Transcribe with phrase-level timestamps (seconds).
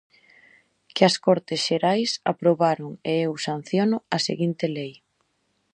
[0.93, 4.93] Que as Cortes Xerais aprobaron e eu sanciono a seguinte lei.